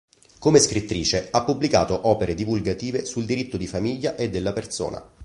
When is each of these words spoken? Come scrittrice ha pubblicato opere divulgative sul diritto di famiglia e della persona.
Come 0.39 0.57
scrittrice 0.57 1.27
ha 1.29 1.43
pubblicato 1.43 2.07
opere 2.07 2.33
divulgative 2.33 3.05
sul 3.05 3.23
diritto 3.25 3.55
di 3.55 3.67
famiglia 3.67 4.15
e 4.15 4.31
della 4.31 4.51
persona. 4.51 5.07